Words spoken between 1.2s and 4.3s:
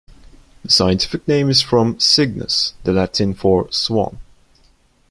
name is from "cygnus", the Latin for "swan".